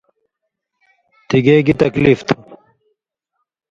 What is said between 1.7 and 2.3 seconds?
تکلیف